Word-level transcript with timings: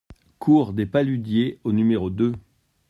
Cour 0.39 0.73
des 0.73 0.87
Paludiers 0.87 1.59
au 1.63 1.73
numéro 1.73 2.09
deux 2.09 2.33